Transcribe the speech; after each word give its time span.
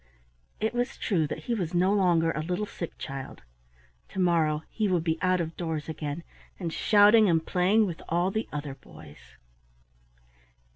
It 0.59 0.73
was 0.73 0.97
true 0.97 1.27
that 1.27 1.43
he 1.43 1.53
was 1.53 1.75
no 1.75 1.93
longer 1.93 2.31
a 2.31 2.41
little 2.41 2.65
sick 2.65 2.97
child. 2.97 3.43
To 4.09 4.19
morrow 4.19 4.63
he 4.71 4.87
would 4.87 5.03
be 5.03 5.19
out 5.21 5.39
of 5.39 5.55
doors 5.55 5.87
again, 5.87 6.23
and 6.59 6.73
shouting 6.73 7.29
and 7.29 7.45
playing 7.45 7.85
with 7.85 8.01
all 8.09 8.31
the 8.31 8.49
other 8.51 8.73
boys. 8.73 9.19